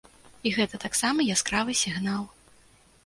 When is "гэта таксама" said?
0.55-1.27